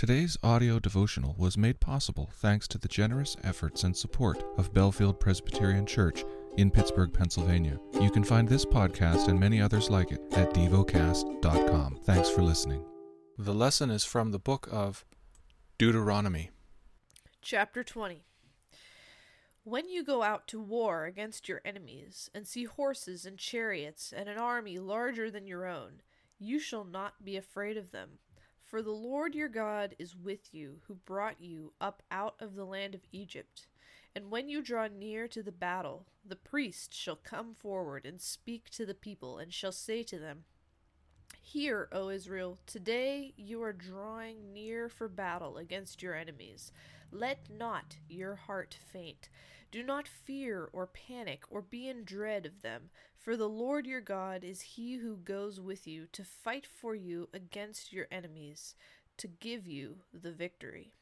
[0.00, 5.20] Today's audio devotional was made possible thanks to the generous efforts and support of Bellefield
[5.20, 6.24] Presbyterian Church
[6.56, 7.78] in Pittsburgh, Pennsylvania.
[8.00, 11.98] You can find this podcast and many others like it at devocast.com.
[12.04, 12.82] Thanks for listening.
[13.36, 15.04] The lesson is from the book of
[15.76, 16.48] Deuteronomy.
[17.42, 18.24] Chapter 20
[19.64, 24.30] When you go out to war against your enemies, and see horses and chariots, and
[24.30, 26.00] an army larger than your own,
[26.38, 28.12] you shall not be afraid of them.
[28.70, 32.64] For the Lord your God is with you, who brought you up out of the
[32.64, 33.66] land of Egypt.
[34.14, 38.70] And when you draw near to the battle, the priest shall come forward and speak
[38.70, 40.44] to the people, and shall say to them,
[41.52, 46.70] Hear, O Israel, today you are drawing near for battle against your enemies.
[47.10, 49.28] Let not your heart faint.
[49.72, 54.00] Do not fear or panic or be in dread of them, for the Lord your
[54.00, 58.76] God is he who goes with you to fight for you against your enemies,
[59.16, 60.92] to give you the victory.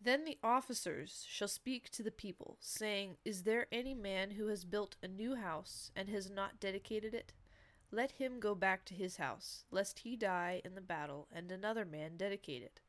[0.00, 4.64] Then the officers shall speak to the people, saying, Is there any man who has
[4.64, 7.32] built a new house and has not dedicated it?
[7.92, 11.84] Let him go back to his house, lest he die in the battle, and another
[11.84, 12.80] man dedicate it.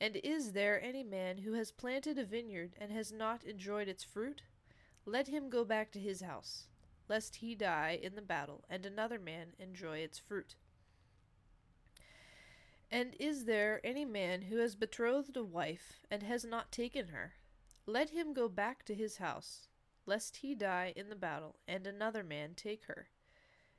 [0.00, 4.04] And is there any man who has planted a vineyard and has not enjoyed its
[4.04, 4.42] fruit?
[5.04, 6.68] Let him go back to his house,
[7.08, 10.54] lest he die in the battle, and another man enjoy its fruit.
[12.92, 17.34] And is there any man who has betrothed a wife and has not taken her?
[17.86, 19.66] Let him go back to his house,
[20.06, 23.08] lest he die in the battle, and another man take her.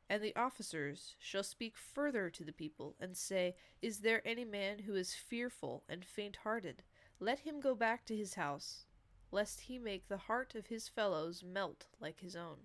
[0.10, 4.80] And the officers shall speak further to the people, and say, Is there any man
[4.80, 6.82] who is fearful and faint hearted?
[7.20, 8.86] Let him go back to his house,
[9.32, 12.58] lest he make the heart of his fellows melt like his own.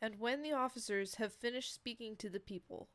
[0.00, 2.88] And when the officers have finished speaking to the people,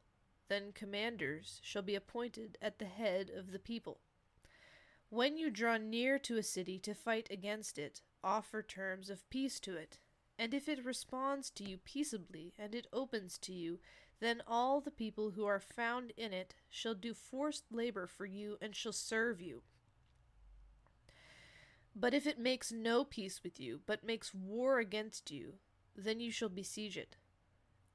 [0.47, 3.99] then commanders shall be appointed at the head of the people.
[5.09, 9.59] When you draw near to a city to fight against it, offer terms of peace
[9.61, 9.99] to it
[10.39, 13.79] and if it responds to you peaceably, and it opens to you,
[14.19, 18.57] then all the people who are found in it shall do forced labor for you
[18.61, 19.61] and shall serve you.
[21.95, 25.55] But if it makes no peace with you, but makes war against you,
[25.95, 27.17] then you shall besiege it.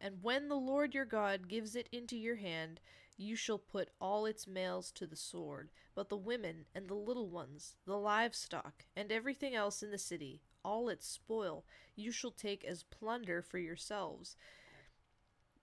[0.00, 2.80] And when the Lord your God gives it into your hand,
[3.16, 7.28] you shall put all its males to the sword, but the women and the little
[7.28, 11.64] ones, the livestock, and everything else in the city, all its spoil,
[11.96, 14.36] you shall take as plunder for yourselves.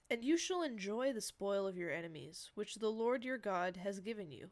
[0.10, 4.00] And you shall enjoy the spoil of your enemies, which the Lord your God has
[4.00, 4.50] given you.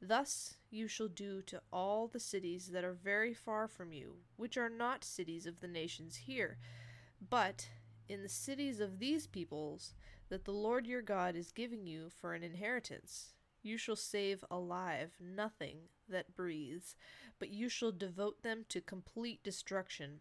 [0.00, 4.56] Thus you shall do to all the cities that are very far from you, which
[4.56, 6.58] are not cities of the nations here,
[7.30, 7.68] but
[8.08, 9.94] in the cities of these peoples
[10.28, 13.34] that the Lord your God is giving you for an inheritance.
[13.62, 16.96] You shall save alive nothing that breathes,
[17.38, 20.20] but you shall devote them to complete destruction.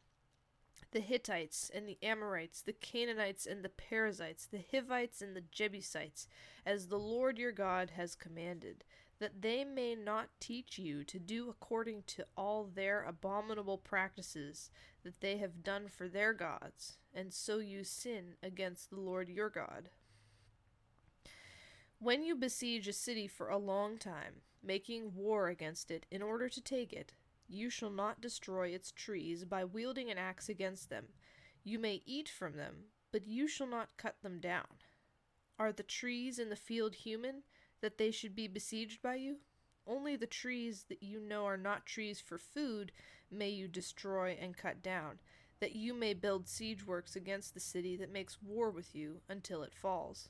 [0.91, 6.27] The Hittites and the Amorites, the Canaanites and the Perizzites, the Hivites and the Jebusites,
[6.65, 8.83] as the Lord your God has commanded,
[9.19, 14.69] that they may not teach you to do according to all their abominable practices
[15.03, 19.49] that they have done for their gods, and so you sin against the Lord your
[19.49, 19.89] God.
[21.99, 26.49] When you besiege a city for a long time, making war against it in order
[26.49, 27.13] to take it,
[27.47, 31.05] you shall not destroy its trees by wielding an axe against them.
[31.63, 34.67] You may eat from them, but you shall not cut them down.
[35.57, 37.43] Are the trees in the field human,
[37.79, 39.37] that they should be besieged by you?
[39.87, 42.91] Only the trees that you know are not trees for food
[43.31, 45.19] may you destroy and cut down,
[45.61, 49.63] that you may build siege works against the city that makes war with you until
[49.63, 50.29] it falls.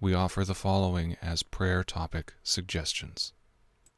[0.00, 3.32] we offer the following as prayer topic suggestions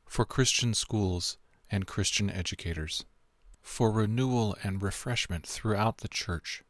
[0.07, 1.39] for Christian schools
[1.71, 3.05] and Christian educators,
[3.61, 6.65] for renewal and refreshment throughout the church.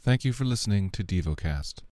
[0.00, 1.82] Thank you for listening to DevoCast.